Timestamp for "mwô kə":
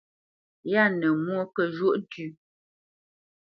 1.23-1.63